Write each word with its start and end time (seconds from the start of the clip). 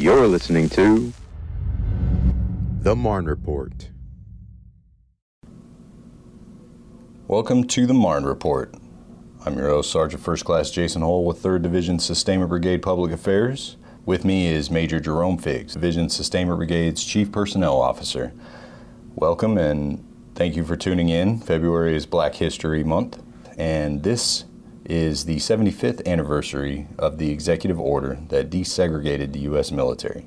You're 0.00 0.28
listening 0.28 0.70
to 0.70 1.12
The 2.80 2.96
Marne 2.96 3.26
Report. 3.26 3.90
Welcome 7.28 7.64
to 7.64 7.84
the 7.84 7.92
Marne 7.92 8.24
Report. 8.24 8.74
I'm 9.44 9.58
your 9.58 9.68
host, 9.68 9.90
Sergeant 9.90 10.22
First 10.22 10.46
Class 10.46 10.70
Jason 10.70 11.02
Hull 11.02 11.26
with 11.26 11.42
3rd 11.42 11.60
Division 11.60 11.98
Sustainment 11.98 12.48
Brigade 12.48 12.78
Public 12.78 13.12
Affairs. 13.12 13.76
With 14.06 14.24
me 14.24 14.46
is 14.46 14.70
Major 14.70 15.00
Jerome 15.00 15.36
Figgs, 15.36 15.74
Division 15.74 16.08
Sustainment 16.08 16.56
Brigade's 16.56 17.04
Chief 17.04 17.30
Personnel 17.30 17.78
Officer. 17.78 18.32
Welcome 19.16 19.58
and 19.58 20.02
thank 20.34 20.56
you 20.56 20.64
for 20.64 20.76
tuning 20.76 21.10
in. 21.10 21.40
February 21.40 21.94
is 21.94 22.06
Black 22.06 22.36
History 22.36 22.82
Month, 22.82 23.22
and 23.58 24.02
this 24.02 24.46
is 24.90 25.24
the 25.24 25.36
75th 25.36 26.04
anniversary 26.04 26.88
of 26.98 27.18
the 27.18 27.30
executive 27.30 27.78
order 27.78 28.18
that 28.28 28.50
desegregated 28.50 29.32
the 29.32 29.38
U.S. 29.40 29.70
military. 29.70 30.26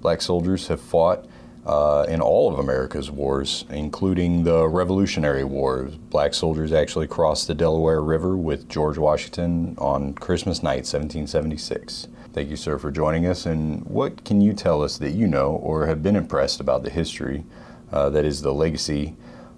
Black 0.00 0.22
soldiers 0.22 0.68
have 0.68 0.80
fought 0.80 1.26
uh, 1.66 2.06
in 2.08 2.20
all 2.20 2.52
of 2.52 2.60
America's 2.60 3.10
wars, 3.10 3.64
including 3.68 4.44
the 4.44 4.68
Revolutionary 4.68 5.42
War. 5.42 5.90
Black 6.10 6.34
soldiers 6.34 6.72
actually 6.72 7.08
crossed 7.08 7.48
the 7.48 7.54
Delaware 7.54 8.00
River 8.00 8.36
with 8.36 8.68
George 8.68 8.96
Washington 8.96 9.74
on 9.78 10.14
Christmas 10.14 10.62
night, 10.62 10.86
1776. 10.86 12.06
Thank 12.32 12.48
you, 12.48 12.56
sir, 12.56 12.78
for 12.78 12.92
joining 12.92 13.26
us. 13.26 13.44
And 13.44 13.84
what 13.86 14.24
can 14.24 14.40
you 14.40 14.52
tell 14.52 14.82
us 14.82 14.98
that 14.98 15.10
you 15.10 15.26
know 15.26 15.50
or 15.50 15.86
have 15.86 16.04
been 16.04 16.14
impressed 16.14 16.60
about 16.60 16.84
the 16.84 16.90
history 16.90 17.44
uh, 17.90 18.10
that 18.10 18.24
is 18.24 18.40
the 18.40 18.54
legacy, 18.54 19.16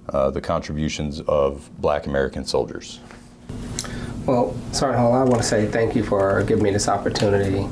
uh, 0.09 0.30
the 0.30 0.40
contributions 0.40 1.20
of 1.20 1.70
black 1.78 2.06
American 2.06 2.46
soldiers? 2.46 3.01
Well, 4.27 4.55
Sergeant 4.73 5.01
Hull, 5.01 5.15
I 5.15 5.25
want 5.25 5.41
to 5.41 5.48
say 5.48 5.66
thank 5.66 5.97
you 5.97 6.02
for 6.02 6.43
giving 6.43 6.62
me 6.62 6.70
this 6.70 6.87
opportunity. 6.87 7.66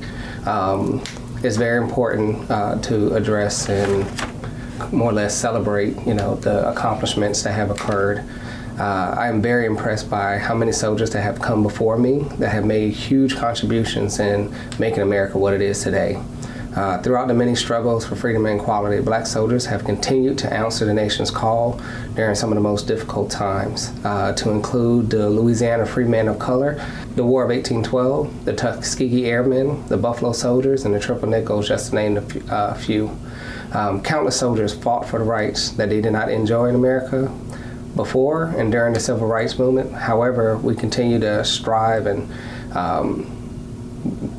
Um, 0.46 1.02
it's 1.42 1.56
very 1.56 1.76
important 1.76 2.50
uh, 2.50 2.78
to 2.80 3.14
address 3.14 3.68
and 3.68 4.06
more 4.92 5.10
or 5.10 5.12
less 5.12 5.36
celebrate, 5.36 5.96
you 6.06 6.14
know, 6.14 6.36
the 6.36 6.68
accomplishments 6.70 7.42
that 7.42 7.52
have 7.52 7.70
occurred. 7.70 8.24
Uh, 8.78 9.14
I 9.18 9.28
am 9.28 9.40
very 9.40 9.66
impressed 9.66 10.10
by 10.10 10.38
how 10.38 10.54
many 10.54 10.72
soldiers 10.72 11.10
that 11.10 11.22
have 11.22 11.40
come 11.40 11.62
before 11.62 11.98
me 11.98 12.20
that 12.38 12.50
have 12.50 12.64
made 12.64 12.92
huge 12.92 13.36
contributions 13.36 14.18
in 14.18 14.54
making 14.78 15.00
America 15.00 15.38
what 15.38 15.54
it 15.54 15.62
is 15.62 15.82
today. 15.82 16.20
Uh, 16.76 17.00
throughout 17.00 17.26
the 17.26 17.32
many 17.32 17.54
struggles 17.54 18.04
for 18.04 18.16
freedom 18.16 18.44
and 18.44 18.60
equality, 18.60 19.00
black 19.00 19.26
soldiers 19.26 19.64
have 19.64 19.82
continued 19.82 20.36
to 20.36 20.52
answer 20.52 20.84
the 20.84 20.92
nation's 20.92 21.30
call 21.30 21.80
during 22.14 22.34
some 22.34 22.50
of 22.50 22.54
the 22.54 22.60
most 22.60 22.86
difficult 22.86 23.30
times, 23.30 23.92
uh, 24.04 24.32
to 24.34 24.50
include 24.50 25.08
the 25.08 25.28
Louisiana 25.28 25.86
Free 25.86 26.04
Men 26.04 26.28
of 26.28 26.38
Color, 26.38 26.74
the 27.14 27.24
War 27.24 27.44
of 27.44 27.48
1812, 27.48 28.44
the 28.44 28.52
Tuskegee 28.52 29.24
Airmen, 29.24 29.86
the 29.88 29.96
Buffalo 29.96 30.32
Soldiers, 30.32 30.84
and 30.84 30.94
the 30.94 31.00
Triple 31.00 31.28
Nickles, 31.28 31.66
just 31.66 31.88
to 31.90 31.94
name 31.94 32.18
a 32.18 32.54
uh, 32.54 32.74
few. 32.74 33.08
Um, 33.72 34.02
countless 34.02 34.38
soldiers 34.38 34.74
fought 34.74 35.08
for 35.08 35.18
the 35.18 35.24
rights 35.24 35.70
that 35.70 35.88
they 35.88 36.02
did 36.02 36.12
not 36.12 36.30
enjoy 36.30 36.66
in 36.66 36.74
America 36.74 37.34
before 37.96 38.44
and 38.56 38.70
during 38.70 38.92
the 38.92 39.00
civil 39.00 39.26
rights 39.26 39.58
movement. 39.58 39.92
However, 39.92 40.58
we 40.58 40.76
continue 40.76 41.18
to 41.20 41.42
strive 41.44 42.06
and 42.06 42.30
um, 42.76 43.45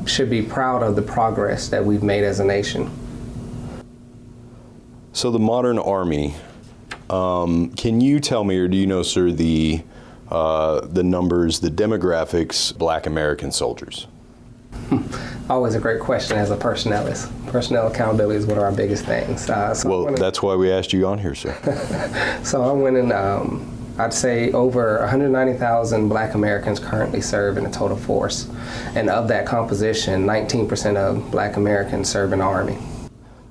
should 0.08 0.30
be 0.30 0.42
proud 0.42 0.82
of 0.82 0.96
the 0.96 1.02
progress 1.02 1.68
that 1.68 1.84
we've 1.84 2.02
made 2.02 2.24
as 2.24 2.40
a 2.40 2.44
nation. 2.44 2.90
So, 5.12 5.30
the 5.30 5.38
modern 5.38 5.78
Army, 5.78 6.34
um, 7.10 7.70
can 7.74 8.00
you 8.00 8.20
tell 8.20 8.44
me, 8.44 8.56
or 8.56 8.68
do 8.68 8.76
you 8.76 8.86
know, 8.86 9.02
sir, 9.02 9.30
the, 9.30 9.82
uh, 10.30 10.86
the 10.86 11.02
numbers, 11.02 11.60
the 11.60 11.70
demographics, 11.70 12.76
black 12.76 13.06
American 13.06 13.50
soldiers? 13.50 14.06
Always 15.50 15.74
a 15.74 15.80
great 15.80 16.00
question 16.00 16.36
as 16.36 16.50
a 16.50 16.56
personnelist. 16.56 17.30
Personnel 17.50 17.88
accountability 17.88 18.38
is 18.38 18.46
one 18.46 18.58
of 18.58 18.64
our 18.64 18.72
biggest 18.72 19.04
things. 19.06 19.48
Uh, 19.48 19.74
so 19.74 19.88
well, 20.04 20.14
that's 20.14 20.42
why 20.42 20.54
we 20.54 20.70
asked 20.70 20.92
you 20.92 21.06
on 21.06 21.18
here, 21.18 21.34
sir. 21.34 21.56
so 22.44 22.62
I 22.62 22.72
went 22.72 22.96
and 22.96 23.12
um, 23.12 23.77
I'd 23.98 24.14
say 24.14 24.52
over 24.52 24.98
190,000 25.00 26.08
black 26.08 26.34
Americans 26.34 26.78
currently 26.78 27.20
serve 27.20 27.58
in 27.58 27.64
the 27.64 27.70
total 27.70 27.96
force. 27.96 28.48
And 28.94 29.10
of 29.10 29.26
that 29.28 29.44
composition, 29.44 30.24
19% 30.24 30.96
of 30.96 31.30
black 31.32 31.56
Americans 31.56 32.08
serve 32.08 32.32
in 32.32 32.38
the 32.38 32.44
Army. 32.44 32.78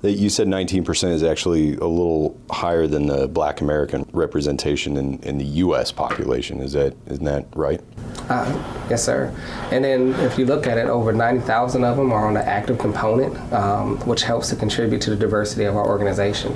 You 0.03 0.30
said 0.30 0.47
19% 0.47 1.12
is 1.12 1.24
actually 1.24 1.75
a 1.75 1.85
little 1.85 2.40
higher 2.50 2.88
than 2.88 3.08
the 3.08 3.28
black 3.28 3.59
American 3.59 4.08
representation 4.13 4.96
in, 4.96 5.19
in 5.19 5.38
the 5.38 5.46
U.S. 5.46 5.91
population. 5.91 6.62
Is 6.62 6.72
that, 6.74 6.96
isn't 7.08 7.25
that 7.25 7.47
right? 7.53 7.81
Uh, 8.29 8.85
yes, 8.90 9.03
sir. 9.03 9.35
And 9.72 9.84
then 9.84 10.14
if 10.25 10.38
you 10.38 10.46
look 10.46 10.66
at 10.66 10.78
it, 10.78 10.85
over 10.85 11.12
90,000 11.12 11.84
of 11.84 11.97
them 11.97 12.14
are 12.14 12.25
on 12.25 12.35
the 12.35 12.47
active 12.47 12.78
component, 12.78 13.35
um, 13.52 13.97
which 14.02 14.22
helps 14.22 14.50
to 14.50 14.56
contribute 14.56 15.02
to 15.02 15.09
the 15.09 15.16
diversity 15.18 15.66
of 15.66 15.75
our 15.75 15.85
organization 15.85 16.56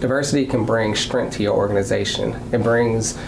diversity 0.00 0.46
can 0.46 0.64
bring 0.64 0.94
strength 0.94 1.36
to 1.36 1.42
your 1.42 1.56
organization. 1.56 2.32
It 2.52 2.62
brings 2.62 3.18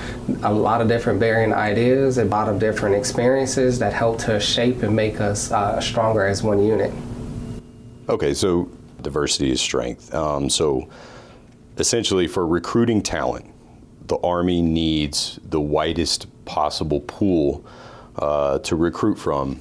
a 0.42 0.52
lot 0.52 0.80
of 0.80 0.88
different 0.88 1.18
varying 1.18 1.52
ideas, 1.52 2.18
a 2.18 2.24
lot 2.24 2.48
of 2.48 2.58
different 2.58 2.94
experiences 2.94 3.78
that 3.78 3.92
help 3.92 4.18
to 4.20 4.38
shape 4.38 4.82
and 4.82 4.94
make 4.94 5.20
us 5.20 5.50
uh, 5.50 5.80
stronger 5.80 6.26
as 6.26 6.42
one 6.42 6.62
unit. 6.62 6.92
Okay, 8.08 8.34
so 8.34 8.70
diversity 9.02 9.50
is 9.50 9.60
strength. 9.60 10.14
Um, 10.14 10.48
so 10.48 10.88
essentially, 11.76 12.26
for 12.26 12.46
recruiting 12.46 13.02
talent, 13.02 13.46
the 14.06 14.18
Army 14.18 14.62
needs 14.62 15.38
the 15.44 15.60
widest 15.60 16.26
possible 16.44 17.00
pool 17.00 17.64
uh, 18.16 18.58
to 18.60 18.76
recruit 18.76 19.16
from 19.16 19.60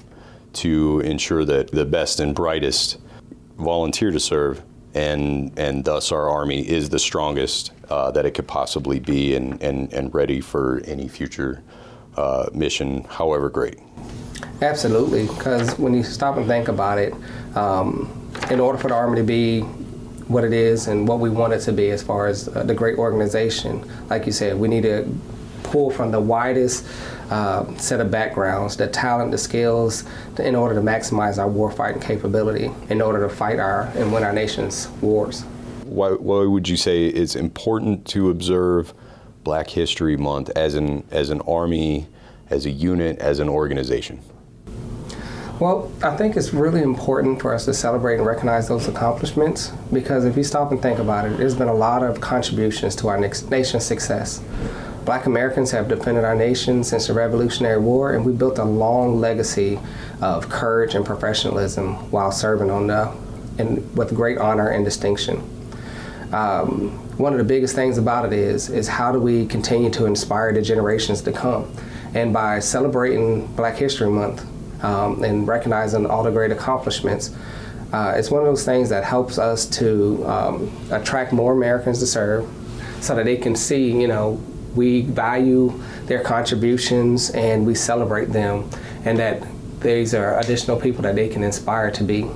to 0.52 1.00
ensure 1.02 1.46
that 1.46 1.72
the 1.72 1.86
best 1.86 2.20
and 2.20 2.34
brightest 2.34 2.98
volunteer 3.58 4.10
to 4.10 4.20
serve 4.20 4.64
and 4.94 5.58
and 5.58 5.86
thus 5.86 6.12
our 6.12 6.30
army 6.30 6.68
is 6.68 6.90
the 6.90 7.00
strongest 7.00 7.72
uh, 7.90 8.12
that 8.12 8.26
it 8.26 8.32
could 8.32 8.48
possibly 8.48 9.00
be 9.00 9.36
and, 9.36 9.62
and, 9.62 9.92
and 9.94 10.14
ready 10.14 10.42
for 10.42 10.82
any 10.86 11.08
future 11.08 11.64
uh, 12.18 12.50
mission, 12.54 13.04
however 13.06 13.50
great. 13.50 13.80
Absolutely, 14.62 15.28
because 15.28 15.78
when 15.78 15.94
you 15.94 16.04
stop 16.04 16.38
and 16.38 16.46
think 16.48 16.68
about 16.68 16.98
it, 16.98 17.14
um, 17.56 18.10
in 18.52 18.60
order 18.60 18.78
for 18.78 18.90
the 18.90 18.94
army 18.94 19.18
to 19.18 19.24
be 19.24 19.62
what 20.28 20.44
it 20.44 20.54
is 20.54 20.88
and 20.88 21.08
what 21.08 21.20
we 21.20 21.30
want 21.30 21.54
it 21.54 21.60
to 21.60 21.72
be 21.72 21.90
as 21.90 22.04
far 22.04 22.28
as 22.28 22.48
uh, 22.50 22.64
the 22.64 22.74
great 22.74 22.98
organization, 22.98 23.84
like 24.10 24.26
you 24.26 24.32
said, 24.32 24.58
we 24.58 24.68
need 24.68 24.84
to 24.84 25.08
pull 25.72 25.90
from 25.90 26.12
the 26.12 26.20
widest 26.20 26.86
uh, 27.30 27.66
set 27.78 28.00
of 28.00 28.10
backgrounds, 28.10 28.76
the 28.76 28.88
talent, 28.88 29.32
the 29.32 29.38
skills, 29.38 30.04
to, 30.36 30.48
in 30.48 30.56
order 30.56 30.76
to 30.76 30.82
maximize 30.82 31.38
our 31.38 31.50
warfighting 31.50 32.02
capability, 32.02 32.72
in 32.90 33.02
order 33.02 33.28
to 33.28 33.34
fight 33.34 33.60
our 33.60 33.84
and 33.96 34.12
win 34.12 34.24
our 34.24 34.34
nation's 34.34 34.88
wars. 35.02 35.42
Why, 35.86 36.10
why 36.12 36.46
would 36.46 36.68
you 36.68 36.78
say 36.78 37.08
it's 37.08 37.36
important 37.36 38.06
to 38.08 38.30
observe 38.30 38.94
Black 39.44 39.70
History 39.70 40.18
Month 40.18 40.50
as 40.56 40.76
an 40.76 41.04
as 41.12 41.30
an 41.30 41.42
army, 41.42 42.08
as 42.50 42.66
a 42.66 42.70
unit, 42.70 43.20
as 43.20 43.40
an 43.40 43.50
organization? 43.50 44.22
Well, 45.60 45.92
I 46.02 46.16
think 46.16 46.38
it's 46.38 46.54
really 46.54 46.82
important 46.82 47.42
for 47.42 47.54
us 47.54 47.66
to 47.66 47.74
celebrate 47.74 48.16
and 48.16 48.26
recognize 48.26 48.70
those 48.70 48.88
accomplishments 48.88 49.74
because 49.92 50.24
if 50.24 50.38
you 50.38 50.44
stop 50.44 50.72
and 50.72 50.82
think 50.82 51.00
about 51.00 51.26
it, 51.26 51.38
there's 51.38 51.56
been 51.56 51.68
a 51.68 51.74
lot 51.74 52.02
of 52.02 52.22
contributions 52.22 52.96
to 52.98 53.10
our 53.10 53.20
nation's 53.20 53.84
success. 53.84 54.42
Black 55.10 55.26
Americans 55.26 55.72
have 55.72 55.88
defended 55.88 56.24
our 56.24 56.36
nation 56.36 56.84
since 56.84 57.08
the 57.08 57.14
Revolutionary 57.14 57.80
War, 57.80 58.14
and 58.14 58.24
we 58.24 58.32
built 58.32 58.60
a 58.60 58.64
long 58.64 59.20
legacy 59.20 59.80
of 60.22 60.50
courage 60.50 60.94
and 60.94 61.04
professionalism 61.04 61.96
while 62.12 62.32
serving 62.32 62.70
on 62.70 62.86
the, 62.86 63.12
and 63.58 63.98
with 63.98 64.14
great 64.14 64.38
honor 64.38 64.70
and 64.70 64.86
distinction. 64.86 65.38
Um, 66.32 66.92
one 67.18 67.34
of 67.34 67.40
the 67.40 67.44
biggest 67.44 67.74
things 67.74 67.98
about 67.98 68.24
it 68.24 68.34
is 68.34 68.70
is 68.70 68.88
how 68.88 69.12
do 69.12 69.20
we 69.20 69.48
continue 69.48 69.90
to 69.90 70.06
inspire 70.06 70.54
the 70.54 70.62
generations 70.62 71.24
to 71.24 71.32
come, 71.32 71.74
and 72.14 72.32
by 72.32 72.60
celebrating 72.60 73.48
Black 73.56 73.78
History 73.78 74.12
Month 74.12 74.46
um, 74.84 75.24
and 75.24 75.48
recognizing 75.48 76.06
all 76.06 76.22
the 76.22 76.30
great 76.30 76.52
accomplishments. 76.52 77.36
Uh, 77.92 78.14
it's 78.16 78.30
one 78.30 78.42
of 78.42 78.48
those 78.48 78.64
things 78.64 78.90
that 78.90 79.04
helps 79.04 79.40
us 79.40 79.66
to 79.80 80.24
um, 80.28 80.72
attract 80.92 81.34
more 81.34 81.54
Americans 81.54 81.98
to 81.98 82.06
serve 82.06 82.48
so 83.02 83.16
that 83.16 83.26
they 83.26 83.38
can 83.38 83.56
see, 83.56 83.90
you 83.90 84.08
know, 84.08 84.40
we 84.76 85.02
value 85.02 85.80
their 86.06 86.22
contributions 86.22 87.32
and 87.32 87.66
we 87.66 87.76
celebrate 87.76 88.28
them, 88.28 88.70
and 89.06 89.18
that 89.18 89.44
these 89.80 90.14
are 90.14 90.40
additional 90.40 90.80
people 90.80 91.02
that 91.04 91.16
they 91.16 91.30
can 91.30 91.44
inspire 91.44 91.92
to 91.92 92.04
be. 92.04 92.30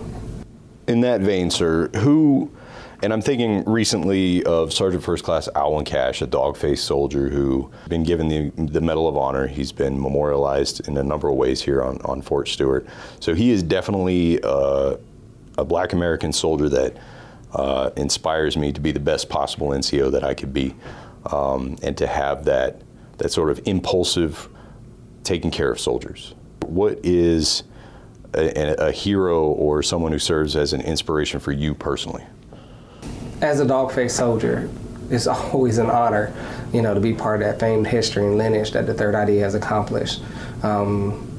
In 0.88 1.02
that 1.02 1.22
vein, 1.22 1.50
sir, 1.50 1.90
who, 1.96 2.52
and 3.02 3.14
I'm 3.14 3.22
thinking 3.22 3.64
recently 3.66 4.44
of 4.44 4.74
Sergeant 4.74 5.04
First 5.04 5.24
Class 5.24 5.50
Alwyn 5.56 5.86
Cashe, 5.86 6.22
a 6.22 6.28
dog-faced 6.28 6.86
soldier 6.86 7.30
who 7.30 7.70
been 7.88 8.04
given 8.04 8.28
the, 8.28 8.50
the 8.64 8.82
Medal 8.82 9.08
of 9.08 9.18
Honor. 9.18 9.48
He's 9.48 9.72
been 9.72 10.02
memorialized 10.02 10.88
in 10.88 10.98
a 10.98 11.04
number 11.04 11.30
of 11.30 11.36
ways 11.36 11.62
here 11.62 11.82
on, 11.82 12.02
on 12.04 12.22
Fort 12.22 12.48
Stewart. 12.48 12.86
So 13.20 13.34
he 13.34 13.52
is 13.52 13.64
definitely 13.64 14.42
uh, 14.44 14.98
a 15.58 15.66
black 15.66 15.94
American 15.94 16.34
soldier 16.34 16.70
that 16.70 16.98
uh, 17.54 17.92
inspires 17.96 18.58
me 18.58 18.72
to 18.72 18.82
be 18.82 18.92
the 18.92 19.00
best 19.00 19.30
possible 19.30 19.70
NCO 19.70 20.12
that 20.12 20.24
I 20.24 20.34
could 20.34 20.54
be 20.54 20.76
um, 21.32 21.78
and 21.82 21.98
to 21.98 22.08
have 22.08 22.46
that 22.46 22.82
that 23.18 23.32
sort 23.32 23.50
of 23.50 23.62
impulsive 23.66 24.50
taking 25.24 25.52
care 25.52 25.72
of 25.72 25.80
soldiers. 25.80 26.34
What 26.66 27.00
is 27.04 27.64
a, 28.34 28.88
a 28.88 28.92
hero 28.92 29.46
or 29.46 29.84
someone 29.84 30.12
who 30.12 30.20
serves 30.20 30.56
as 30.56 30.74
an 30.74 30.82
inspiration 30.82 31.40
for 31.40 31.52
you 31.52 31.74
personally? 31.74 32.24
As 33.42 33.60
a 33.60 33.66
dog-faced 33.66 34.16
soldier, 34.16 34.70
it's 35.10 35.28
always 35.54 35.78
an 35.78 35.90
honor, 35.90 36.34
you 36.74 36.82
know, 36.82 36.94
to 36.94 37.00
be 37.00 37.14
part 37.14 37.42
of 37.42 37.48
that 37.48 37.60
famed 37.60 37.88
history 37.88 38.26
and 38.26 38.38
lineage 38.38 38.72
that 38.72 38.86
the 38.86 38.94
Third 38.94 39.16
ID 39.16 39.38
has 39.38 39.56
accomplished. 39.56 40.22
Um, 40.64 41.30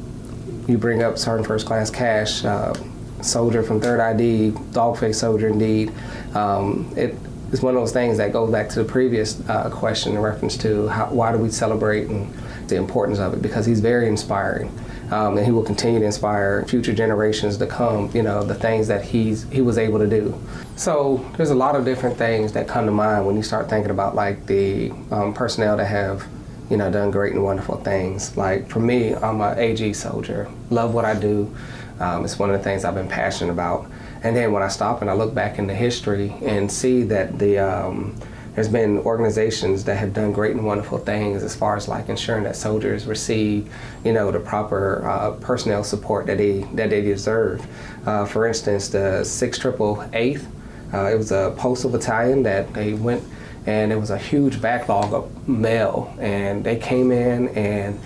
you 0.68 0.78
bring 0.78 1.02
up 1.02 1.18
Sergeant 1.18 1.46
First 1.46 1.66
Class 1.66 1.90
Cashe, 1.90 2.44
uh, 2.44 2.74
soldier 3.22 3.62
from 3.62 3.80
Third 3.80 4.00
ID, 4.00 4.50
dog-faced 4.72 5.20
soldier 5.20 5.48
indeed. 5.48 5.92
Um, 6.34 6.92
it 6.96 7.14
is 7.54 7.62
one 7.62 7.74
of 7.74 7.80
those 7.80 7.92
things 7.92 8.18
that 8.18 8.32
goes 8.32 8.50
back 8.50 8.68
to 8.68 8.82
the 8.82 8.84
previous 8.84 9.40
uh, 9.48 9.70
question 9.70 10.12
in 10.12 10.18
reference 10.18 10.56
to 10.58 10.88
how, 10.88 11.06
why 11.06 11.32
do 11.32 11.38
we 11.38 11.48
celebrate 11.48 12.08
and 12.08 12.32
the 12.68 12.76
importance 12.76 13.18
of 13.18 13.32
it 13.34 13.42
because 13.42 13.64
he's 13.64 13.80
very 13.80 14.08
inspiring. 14.08 14.70
Um, 15.10 15.36
and 15.36 15.46
he 15.46 15.52
will 15.52 15.62
continue 15.62 16.00
to 16.00 16.06
inspire 16.06 16.64
future 16.64 16.94
generations 16.94 17.58
to 17.58 17.66
come. 17.66 18.10
You 18.14 18.22
know 18.22 18.42
the 18.42 18.54
things 18.54 18.88
that 18.88 19.04
he's 19.04 19.44
he 19.50 19.60
was 19.60 19.78
able 19.78 19.98
to 19.98 20.08
do. 20.08 20.38
So 20.76 21.24
there's 21.36 21.50
a 21.50 21.54
lot 21.54 21.76
of 21.76 21.84
different 21.84 22.16
things 22.16 22.52
that 22.52 22.66
come 22.66 22.86
to 22.86 22.90
mind 22.90 23.26
when 23.26 23.36
you 23.36 23.42
start 23.42 23.68
thinking 23.68 23.90
about 23.90 24.14
like 24.14 24.46
the 24.46 24.90
um, 25.10 25.34
personnel 25.34 25.76
that 25.76 25.84
have 25.84 26.26
you 26.70 26.78
know 26.78 26.90
done 26.90 27.10
great 27.10 27.34
and 27.34 27.44
wonderful 27.44 27.76
things. 27.76 28.36
Like 28.36 28.68
for 28.68 28.80
me, 28.80 29.14
I'm 29.14 29.40
a 29.40 29.54
AG 29.56 29.92
soldier. 29.92 30.50
Love 30.70 30.94
what 30.94 31.04
I 31.04 31.14
do. 31.14 31.54
Um, 32.00 32.24
it's 32.24 32.38
one 32.38 32.50
of 32.50 32.58
the 32.58 32.64
things 32.64 32.84
I've 32.84 32.94
been 32.94 33.08
passionate 33.08 33.52
about. 33.52 33.86
And 34.24 34.34
then 34.34 34.52
when 34.52 34.62
I 34.62 34.68
stop 34.68 35.02
and 35.02 35.10
I 35.10 35.12
look 35.12 35.34
back 35.34 35.58
into 35.58 35.74
history 35.74 36.34
and 36.42 36.72
see 36.72 37.02
that 37.04 37.38
the 37.38 37.58
um, 37.58 38.18
there's 38.54 38.68
been 38.68 38.98
organizations 38.98 39.84
that 39.84 39.96
have 39.96 40.14
done 40.14 40.32
great 40.32 40.52
and 40.52 40.64
wonderful 40.64 40.98
things 40.98 41.42
as 41.42 41.56
far 41.56 41.76
as 41.76 41.88
like 41.88 42.08
ensuring 42.08 42.44
that 42.44 42.54
soldiers 42.56 43.04
receive, 43.04 43.72
you 44.04 44.12
know, 44.12 44.30
the 44.30 44.38
proper 44.38 45.06
uh, 45.06 45.32
personnel 45.32 45.84
support 45.84 46.26
that 46.26 46.38
they 46.38 46.60
that 46.74 46.88
they 46.90 47.02
deserve. 47.02 47.66
Uh, 48.06 48.24
for 48.24 48.46
instance, 48.46 48.88
the 48.88 49.24
Six 49.24 49.58
Triple 49.58 50.08
Eighth, 50.14 50.48
uh, 50.94 51.10
it 51.12 51.16
was 51.16 51.30
a 51.30 51.52
postal 51.58 51.90
battalion 51.90 52.44
that 52.44 52.72
they 52.72 52.94
went, 52.94 53.22
and 53.66 53.92
it 53.92 53.96
was 53.96 54.10
a 54.10 54.18
huge 54.18 54.62
backlog 54.62 55.12
of 55.12 55.48
mail, 55.48 56.14
and 56.18 56.64
they 56.64 56.76
came 56.76 57.12
in 57.12 57.48
and 57.48 58.00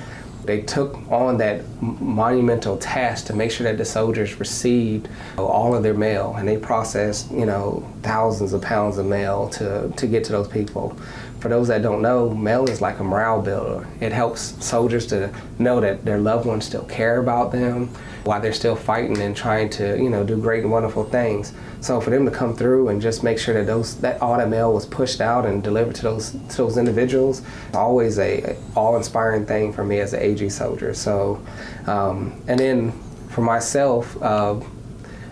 they 0.48 0.62
took 0.62 0.96
on 1.12 1.36
that 1.36 1.62
monumental 1.82 2.78
task 2.78 3.26
to 3.26 3.34
make 3.34 3.50
sure 3.50 3.64
that 3.64 3.76
the 3.76 3.84
soldiers 3.84 4.40
received 4.40 5.06
all 5.36 5.74
of 5.74 5.82
their 5.82 5.92
mail 5.92 6.34
and 6.38 6.48
they 6.48 6.56
processed 6.56 7.30
you 7.30 7.44
know 7.44 7.86
thousands 8.02 8.54
of 8.54 8.62
pounds 8.62 8.96
of 8.96 9.04
mail 9.04 9.50
to, 9.50 9.92
to 9.96 10.06
get 10.06 10.24
to 10.24 10.32
those 10.32 10.48
people 10.48 10.96
for 11.40 11.48
those 11.48 11.68
that 11.68 11.82
don't 11.82 12.02
know 12.02 12.30
mail 12.30 12.68
is 12.68 12.80
like 12.80 12.98
a 12.98 13.04
morale 13.04 13.40
builder 13.40 13.86
it 14.00 14.12
helps 14.12 14.64
soldiers 14.64 15.06
to 15.06 15.32
know 15.58 15.80
that 15.80 16.04
their 16.04 16.18
loved 16.18 16.46
ones 16.46 16.64
still 16.64 16.84
care 16.84 17.20
about 17.20 17.52
them 17.52 17.88
while 18.24 18.40
they're 18.40 18.52
still 18.52 18.76
fighting 18.76 19.20
and 19.20 19.36
trying 19.36 19.70
to 19.70 19.96
you 19.96 20.10
know 20.10 20.24
do 20.24 20.36
great 20.36 20.62
and 20.62 20.72
wonderful 20.72 21.04
things 21.04 21.52
so 21.80 22.00
for 22.00 22.10
them 22.10 22.24
to 22.24 22.30
come 22.30 22.54
through 22.54 22.88
and 22.88 23.00
just 23.00 23.22
make 23.22 23.38
sure 23.38 23.54
that 23.54 23.66
those 23.66 23.96
that 24.00 24.20
all 24.20 24.36
that 24.36 24.48
mail 24.48 24.72
was 24.72 24.84
pushed 24.84 25.20
out 25.20 25.46
and 25.46 25.62
delivered 25.62 25.94
to 25.96 26.02
those 26.02 26.32
to 26.32 26.56
those 26.56 26.76
individuals, 26.76 27.42
always 27.72 28.18
a, 28.18 28.42
a 28.42 28.56
awe-inspiring 28.74 29.46
thing 29.46 29.72
for 29.72 29.84
me 29.84 30.00
as 30.00 30.12
an 30.12 30.20
AG 30.20 30.48
soldier. 30.50 30.92
So, 30.92 31.40
um, 31.86 32.40
and 32.48 32.58
then 32.58 32.92
for 33.28 33.42
myself, 33.42 34.20
uh, 34.22 34.60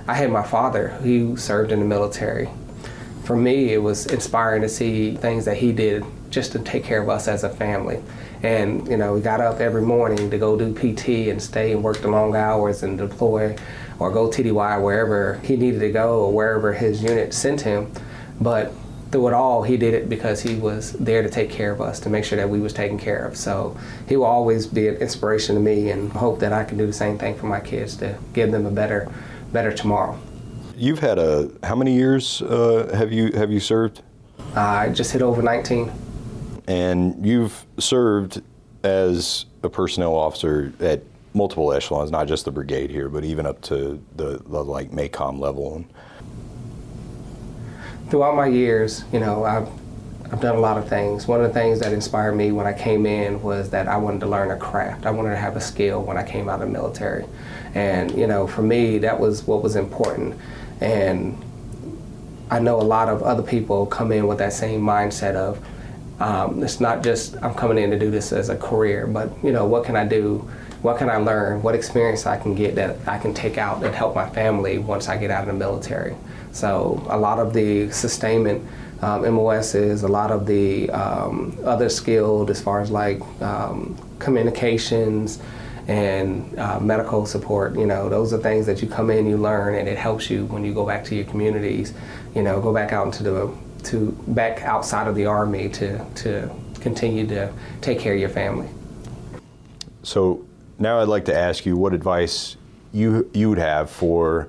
I 0.06 0.14
had 0.14 0.30
my 0.30 0.44
father 0.44 0.88
who 0.88 1.36
served 1.36 1.72
in 1.72 1.80
the 1.80 1.86
military. 1.86 2.48
For 3.26 3.34
me, 3.34 3.72
it 3.72 3.82
was 3.82 4.06
inspiring 4.06 4.62
to 4.62 4.68
see 4.68 5.16
things 5.16 5.46
that 5.46 5.56
he 5.56 5.72
did 5.72 6.04
just 6.30 6.52
to 6.52 6.60
take 6.60 6.84
care 6.84 7.02
of 7.02 7.08
us 7.08 7.26
as 7.26 7.42
a 7.42 7.50
family. 7.50 8.00
And 8.44 8.86
you 8.86 8.96
know, 8.96 9.14
we 9.14 9.20
got 9.20 9.40
up 9.40 9.58
every 9.58 9.82
morning 9.82 10.30
to 10.30 10.38
go 10.38 10.56
do 10.56 10.72
PT 10.72 11.28
and 11.28 11.42
stay 11.42 11.72
and 11.72 11.82
work 11.82 11.98
the 11.98 12.08
long 12.08 12.36
hours 12.36 12.84
and 12.84 12.96
deploy 12.96 13.56
or 13.98 14.12
go 14.12 14.28
TDY 14.28 14.80
wherever 14.80 15.40
he 15.42 15.56
needed 15.56 15.80
to 15.80 15.90
go 15.90 16.20
or 16.20 16.32
wherever 16.32 16.72
his 16.72 17.02
unit 17.02 17.34
sent 17.34 17.62
him. 17.62 17.90
But 18.40 18.72
through 19.10 19.26
it 19.26 19.34
all, 19.34 19.64
he 19.64 19.76
did 19.76 19.92
it 19.92 20.08
because 20.08 20.40
he 20.40 20.54
was 20.54 20.92
there 20.92 21.22
to 21.22 21.28
take 21.28 21.50
care 21.50 21.72
of 21.72 21.80
us, 21.80 21.98
to 22.00 22.08
make 22.08 22.24
sure 22.24 22.36
that 22.36 22.48
we 22.48 22.60
was 22.60 22.72
taken 22.72 22.96
care 22.96 23.24
of. 23.24 23.36
So 23.36 23.76
he 24.08 24.16
will 24.16 24.26
always 24.26 24.68
be 24.68 24.86
an 24.86 24.96
inspiration 24.96 25.56
to 25.56 25.60
me, 25.60 25.90
and 25.90 26.12
hope 26.12 26.38
that 26.38 26.52
I 26.52 26.62
can 26.62 26.78
do 26.78 26.86
the 26.86 26.92
same 26.92 27.18
thing 27.18 27.36
for 27.36 27.46
my 27.46 27.58
kids 27.58 27.96
to 27.96 28.18
give 28.34 28.52
them 28.52 28.66
a 28.66 28.70
better, 28.70 29.10
better 29.52 29.72
tomorrow. 29.72 30.16
You've 30.76 30.98
had 30.98 31.18
a 31.18 31.50
how 31.62 31.74
many 31.74 31.94
years 31.94 32.42
uh, 32.42 32.90
have 32.94 33.10
you 33.10 33.32
have 33.32 33.50
you 33.50 33.60
served? 33.60 34.02
I 34.54 34.90
just 34.90 35.10
hit 35.10 35.22
over 35.22 35.40
19. 35.40 35.90
And 36.68 37.24
you've 37.24 37.64
served 37.78 38.42
as 38.82 39.46
a 39.62 39.70
personnel 39.70 40.14
officer 40.14 40.72
at 40.80 41.02
multiple 41.32 41.72
echelons, 41.72 42.10
not 42.10 42.28
just 42.28 42.44
the 42.44 42.50
brigade 42.50 42.90
here, 42.90 43.08
but 43.08 43.24
even 43.24 43.46
up 43.46 43.60
to 43.62 44.02
the, 44.16 44.42
the 44.46 44.64
like 44.64 44.90
MACOM 44.90 45.38
level. 45.38 45.84
Throughout 48.10 48.36
my 48.36 48.46
years, 48.46 49.04
you 49.12 49.20
know, 49.20 49.44
I've 49.44 49.68
I've 50.30 50.40
done 50.40 50.56
a 50.56 50.60
lot 50.60 50.76
of 50.76 50.88
things. 50.88 51.26
One 51.26 51.40
of 51.40 51.46
the 51.46 51.58
things 51.58 51.80
that 51.80 51.92
inspired 51.92 52.34
me 52.34 52.52
when 52.52 52.66
I 52.66 52.72
came 52.72 53.06
in 53.06 53.40
was 53.42 53.70
that 53.70 53.86
I 53.86 53.96
wanted 53.96 54.20
to 54.20 54.26
learn 54.26 54.50
a 54.50 54.56
craft. 54.56 55.06
I 55.06 55.10
wanted 55.10 55.30
to 55.30 55.36
have 55.36 55.56
a 55.56 55.60
skill 55.60 56.02
when 56.02 56.16
I 56.16 56.24
came 56.24 56.48
out 56.48 56.60
of 56.60 56.66
the 56.66 56.72
military. 56.72 57.24
And, 57.74 58.10
you 58.18 58.26
know, 58.26 58.46
for 58.46 58.62
me, 58.62 58.98
that 58.98 59.20
was 59.20 59.46
what 59.46 59.62
was 59.62 59.76
important. 59.76 60.36
And 60.80 61.42
I 62.50 62.58
know 62.58 62.80
a 62.80 62.82
lot 62.82 63.08
of 63.08 63.22
other 63.22 63.42
people 63.42 63.86
come 63.86 64.12
in 64.12 64.26
with 64.26 64.38
that 64.38 64.52
same 64.52 64.80
mindset 64.80 65.34
of, 65.34 65.64
um, 66.20 66.62
it's 66.62 66.80
not 66.80 67.02
just 67.02 67.36
I'm 67.42 67.54
coming 67.54 67.78
in 67.78 67.90
to 67.90 67.98
do 67.98 68.10
this 68.10 68.32
as 68.32 68.48
a 68.48 68.56
career, 68.56 69.06
but, 69.06 69.30
you 69.42 69.52
know, 69.52 69.66
what 69.66 69.84
can 69.84 69.96
I 69.96 70.06
do 70.06 70.48
what 70.82 70.98
can 70.98 71.10
I 71.10 71.16
learn, 71.16 71.62
what 71.62 71.74
experience 71.74 72.26
I 72.26 72.38
can 72.38 72.54
get 72.54 72.76
that 72.76 72.96
I 73.08 73.18
can 73.18 73.34
take 73.34 73.58
out 73.58 73.82
and 73.82 73.94
help 73.94 74.14
my 74.14 74.28
family 74.30 74.78
once 74.78 75.08
I 75.08 75.16
get 75.16 75.32
out 75.32 75.40
of 75.40 75.48
the 75.48 75.52
military. 75.54 76.14
So 76.52 77.04
a 77.08 77.18
lot 77.18 77.38
of 77.38 77.52
the 77.52 77.90
sustainment 77.90 78.66
um, 79.02 79.22
MOS 79.34 79.74
is 79.74 80.04
a 80.04 80.08
lot 80.08 80.30
of 80.30 80.46
the 80.46 80.88
um, 80.90 81.58
other 81.64 81.88
skilled 81.88 82.50
as 82.50 82.60
far 82.60 82.80
as 82.80 82.90
like 82.90 83.20
um, 83.42 83.98
communications 84.18 85.40
and 85.88 86.58
uh, 86.58 86.80
medical 86.80 87.26
support. 87.26 87.76
You 87.76 87.86
know, 87.86 88.08
those 88.08 88.32
are 88.32 88.38
things 88.38 88.66
that 88.66 88.82
you 88.82 88.88
come 88.88 89.10
in, 89.10 89.26
you 89.26 89.36
learn, 89.36 89.74
and 89.76 89.88
it 89.88 89.98
helps 89.98 90.28
you 90.30 90.46
when 90.46 90.64
you 90.64 90.74
go 90.74 90.86
back 90.86 91.04
to 91.06 91.14
your 91.14 91.24
communities. 91.24 91.94
You 92.34 92.42
know, 92.42 92.60
go 92.60 92.72
back 92.72 92.92
out 92.92 93.06
into 93.06 93.22
the 93.22 93.52
to 93.84 94.10
back 94.28 94.62
outside 94.62 95.06
of 95.06 95.14
the 95.14 95.26
army 95.26 95.68
to 95.68 96.04
to 96.16 96.50
continue 96.80 97.26
to 97.26 97.52
take 97.80 97.98
care 97.98 98.14
of 98.14 98.20
your 98.20 98.28
family. 98.28 98.68
So 100.02 100.44
now 100.78 101.00
I'd 101.00 101.08
like 101.08 101.24
to 101.26 101.36
ask 101.36 101.66
you 101.66 101.76
what 101.76 101.94
advice 101.94 102.56
you 102.92 103.30
you 103.32 103.48
would 103.48 103.58
have 103.58 103.90
for 103.90 104.48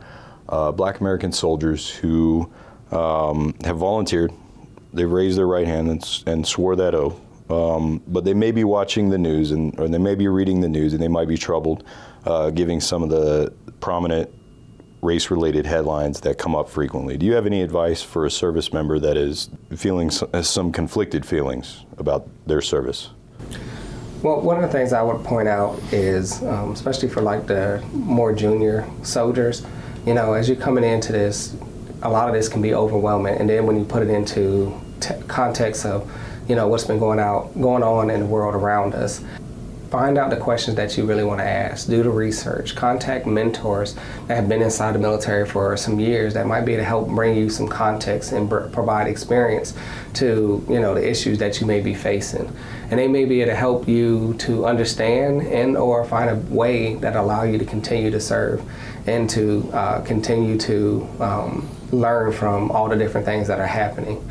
uh, 0.50 0.72
Black 0.72 1.00
American 1.00 1.32
soldiers 1.32 1.89
who 1.89 2.51
um, 2.91 3.56
have 3.63 3.77
volunteered. 3.77 4.32
They've 4.94 5.10
raised 5.10 5.38
their 5.38 5.48
right 5.48 5.67
hand 5.67 5.89
and, 5.89 6.24
and 6.25 6.48
swore 6.48 6.75
that 6.77 6.96
oath, 6.96 7.20
um, 7.50 8.01
but 8.08 8.25
they 8.25 8.34
may 8.34 8.51
be 8.51 8.63
watching 8.63 9.10
the 9.10 9.18
news 9.18 9.51
and 9.51 9.77
or 9.80 9.88
they 9.88 9.98
may 9.98 10.16
be 10.16 10.27
reading 10.27 10.62
the 10.62 10.70
news 10.70 10.94
and 10.94 11.01
they 11.01 11.08
might 11.08 11.27
be 11.27 11.38
troubled, 11.38 11.84
uh, 12.25 12.50
giving 12.50 12.82
some 12.82 13.04
of 13.04 13.10
the 13.10 13.54
prominent 13.80 14.30
race-related 15.01 15.66
headlines 15.66 16.20
that 16.22 16.38
come 16.38 16.56
up 16.56 16.68
frequently. 16.68 17.18
Do 17.18 17.25
you 17.25 17.34
have 17.34 17.46
any 17.46 17.62
advice 17.62 18.01
for 18.01 18.25
a 18.25 18.32
service 18.32 18.74
member 18.74 19.00
that 19.00 19.16
is 19.16 19.50
feeling 19.75 20.10
some 20.10 20.72
conflicted 20.72 21.25
feelings 21.25 21.86
about 21.98 22.27
their 22.48 22.62
service? 22.62 23.12
Well, 24.24 24.42
one 24.42 24.56
of 24.58 24.63
the 24.63 24.75
things 24.75 24.94
I 24.94 25.04
would 25.04 25.24
point 25.24 25.48
out 25.48 25.80
is, 25.94 26.42
um, 26.44 26.72
especially 26.72 27.08
for 27.10 27.22
like 27.22 27.46
the 27.46 27.84
more 27.94 28.34
junior 28.34 28.89
soldiers, 29.04 29.63
you 30.08 30.16
know, 30.16 30.34
as 30.34 30.50
you're 30.50 30.58
coming 30.58 30.84
into 30.84 31.12
this, 31.12 31.56
a 32.01 32.10
lot 32.10 32.27
of 32.27 32.34
this 32.34 32.50
can 32.50 32.62
be 32.62 32.74
overwhelming, 32.74 33.36
and 33.36 33.48
then 33.48 33.68
when 33.68 33.77
you 33.77 33.86
put 33.86 34.01
it 34.01 34.10
into 34.10 34.75
t- 35.00 35.13
context 35.27 35.86
of, 35.86 36.12
you 36.48 36.56
know, 36.56 36.68
what's 36.68 36.86
been 36.86 37.00
going 37.00 37.20
out, 37.20 37.54
going 37.60 37.84
on 37.84 38.10
in 38.10 38.22
the 38.22 38.25
world 38.25 38.56
around 38.56 38.94
us, 38.96 39.22
find 39.89 40.18
out 40.18 40.30
the 40.30 40.38
questions 40.38 40.75
that 40.75 40.98
you 40.98 41.06
really 41.06 41.24
want 41.24 41.39
to 41.39 41.46
ask. 41.46 41.88
Do 41.88 42.04
the 42.04 42.10
research. 42.10 42.75
Contact 42.75 43.25
mentors 43.25 43.96
that 44.27 44.36
have 44.36 44.50
been 44.50 44.62
inside 44.62 44.94
the 44.94 45.00
military 45.00 45.46
for 45.46 45.75
some 45.77 46.00
years 46.00 46.34
that 46.34 46.46
might 46.46 46.62
be 46.62 46.74
able 46.74 46.82
to 46.82 46.86
help 46.86 47.08
bring 47.10 47.36
you 47.36 47.50
some 47.50 47.68
context 47.68 48.32
and 48.32 48.50
provide 48.50 49.08
experience 49.08 49.74
to 50.16 50.66
you 50.70 50.80
know 50.80 50.94
the 50.94 51.10
issues 51.10 51.38
that 51.39 51.60
you 51.62 51.68
may 51.68 51.80
be 51.80 51.94
facing. 51.94 52.51
And 52.89 53.00
they 53.00 53.08
may 53.08 53.25
be 53.25 53.42
able 53.42 53.51
to 53.51 53.56
help 53.56 53.88
you 53.88 54.36
to 54.39 54.66
understand 54.66 55.42
and 55.42 55.77
or 55.77 56.06
find 56.06 56.30
a 56.30 56.36
way 56.54 56.96
that 56.96 57.16
allow 57.16 57.44
you 57.44 57.58
to 57.58 57.66
continue 57.66 58.12
to 58.12 58.20
serve 58.20 58.63
and 59.08 59.30
to 59.30 59.70
uh, 59.74 60.01
continue 60.01 60.58
to 60.60 61.08
um, 61.20 61.70
learn 61.92 62.34
from 62.34 62.72
all 62.72 62.89
the 62.89 62.96
different 62.96 63.25
things 63.25 63.48
that 63.48 63.60
are 63.60 63.68
happening 63.68 64.24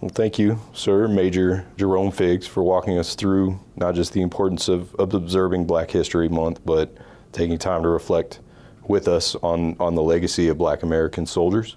well, 0.00 0.10
thank 0.10 0.38
you, 0.38 0.58
sir, 0.74 1.08
Major 1.08 1.66
Jerome 1.76 2.10
Figgs, 2.10 2.46
for 2.46 2.62
walking 2.62 2.98
us 2.98 3.14
through 3.14 3.58
not 3.76 3.94
just 3.94 4.12
the 4.12 4.20
importance 4.20 4.68
of, 4.68 4.94
of 4.96 5.14
observing 5.14 5.66
Black 5.66 5.90
History 5.90 6.28
Month, 6.28 6.60
but 6.66 6.94
taking 7.32 7.56
time 7.56 7.82
to 7.82 7.88
reflect 7.88 8.40
with 8.86 9.08
us 9.08 9.34
on, 9.36 9.74
on 9.80 9.94
the 9.94 10.02
legacy 10.02 10.48
of 10.48 10.58
Black 10.58 10.82
American 10.82 11.24
soldiers. 11.24 11.76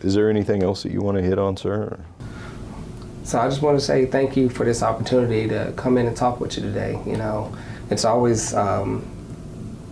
Is 0.00 0.14
there 0.14 0.30
anything 0.30 0.62
else 0.62 0.82
that 0.82 0.92
you 0.92 1.02
want 1.02 1.18
to 1.18 1.22
hit 1.22 1.38
on, 1.38 1.56
sir? 1.56 2.00
So 3.22 3.38
I 3.38 3.48
just 3.48 3.62
want 3.62 3.78
to 3.78 3.84
say 3.84 4.06
thank 4.06 4.36
you 4.36 4.48
for 4.48 4.64
this 4.64 4.82
opportunity 4.82 5.46
to 5.48 5.72
come 5.76 5.98
in 5.98 6.06
and 6.06 6.16
talk 6.16 6.40
with 6.40 6.56
you 6.56 6.62
today. 6.62 7.00
You 7.06 7.16
know, 7.16 7.54
it's 7.90 8.04
always 8.04 8.52
um, 8.54 9.06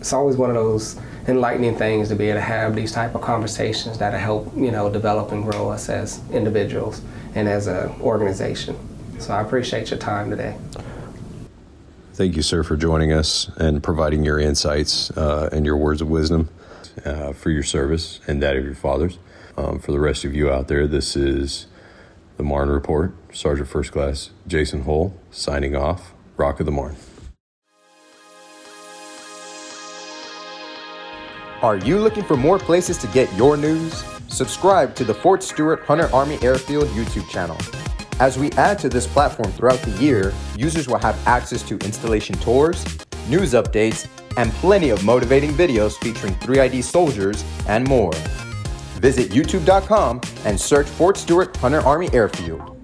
it's 0.01 0.13
always 0.13 0.37
one 0.37 0.51
of 0.51 0.57
those 0.57 0.99
enlightening 1.29 1.77
things 1.77 2.09
to 2.09 2.17
be 2.17 2.25
able 2.25 2.39
to 2.39 2.45
have 2.45 2.75
these 2.75 2.91
type 2.91 3.15
of 3.15 3.21
conversations 3.21 3.99
that 3.99 4.15
help 4.15 4.53
you 4.57 4.73
know 4.73 4.91
develop 4.91 5.31
and 5.31 5.45
grow 5.45 5.69
us 5.69 5.89
as 5.89 6.21
individuals 6.33 7.03
and 7.35 7.49
as 7.49 7.67
an 7.67 7.91
organization. 8.01 8.77
So 9.19 9.35
I 9.35 9.41
appreciate 9.43 9.91
your 9.91 9.99
time 9.99 10.31
today. 10.31 10.57
Thank 12.15 12.37
you, 12.37 12.43
sir, 12.43 12.63
for 12.63 12.77
joining 12.77 13.13
us 13.13 13.51
and 13.57 13.83
providing 13.83 14.25
your 14.25 14.39
insights 14.39 15.11
uh, 15.13 15.49
and 15.53 15.65
your 15.65 15.77
words 15.77 16.03
of 16.03 16.09
wisdom 16.09 16.51
uh, 17.05 17.33
for 17.33 17.51
your 17.51 17.63
service 17.63 18.21
and 18.27 18.43
that 18.43 18.57
of 18.57 18.65
your 18.65 18.75
fathers. 18.75 19.19
Um, 19.57 19.79
for 19.79 19.93
the 19.93 20.01
rest 20.01 20.25
of 20.25 20.35
you 20.35 20.51
out 20.51 20.69
there, 20.69 20.87
this 20.87 21.17
is 21.17 21.67
the 22.37 22.43
Marne 22.43 22.69
Report. 22.69 23.15
Sergeant 23.33 23.69
First 23.69 23.93
Class 23.93 24.31
Jason 24.47 24.83
Hull 24.85 25.15
signing 25.31 25.77
off. 25.77 26.13
Rock 26.37 26.59
of 26.59 26.67
the 26.67 26.73
Marne. 26.73 26.97
Are 31.63 31.77
you 31.77 31.99
looking 31.99 32.25
for 32.25 32.39
more 32.39 32.59
places 32.59 32.97
to 32.99 33.07
get 33.09 33.31
your 33.37 33.59
news? 33.59 34.03
Subscribe 34.31 34.95
to 34.95 35.05
the 35.05 35.13
Fort 35.13 35.43
Stewart 35.43 35.85
Hunter 35.85 36.09
Army 36.15 36.39
Airfield 36.41 36.89
YouTube 36.89 37.29
channel. 37.29 37.59
As 38.21 38.39
we 38.39 38.51
add 38.53 38.79
to 38.79 38.89
this 38.89 39.07
platform 39.07 39.51
throughout 39.53 39.81
the 39.81 39.91
year, 39.93 40.33
users 40.57 40.87
will 40.87 40.99
have 40.99 41.19
access 41.27 41.63
to 41.65 41.77
installation 41.79 42.37
tours, 42.37 42.85
news 43.29 43.55
updates, 43.55 44.07
and 44.37 44.53
plenty 44.55 44.91
of 44.91 45.05
motivating 45.05 45.51
videos 45.51 45.97
featuring 45.99 46.35
3ID 46.37 46.85
soldiers 46.85 47.45
and 47.67 47.87
more. 47.89 48.13
Visit 49.01 49.31
youtube.com 49.31 50.21
and 50.45 50.61
search 50.61 50.87
Fort 50.87 51.17
Stewart 51.17 51.57
Hunter 51.57 51.81
Army 51.81 52.09
Airfield. 52.13 52.80